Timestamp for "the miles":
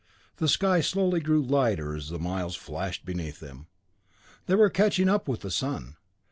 2.09-2.55